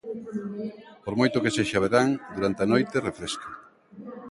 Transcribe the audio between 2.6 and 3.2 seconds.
a noite,